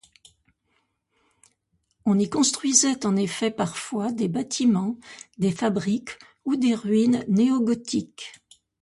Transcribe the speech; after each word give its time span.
On 2.05 2.17
y 2.17 2.27
construisait 2.27 3.05
en 3.05 3.15
effet 3.15 3.51
parfois 3.51 4.11
des 4.11 4.27
bâtiments, 4.29 4.97
des 5.37 5.51
fabriques 5.51 6.17
ou 6.43 6.55
des 6.55 6.73
ruines 6.73 7.23
néogothiques. 7.27 8.33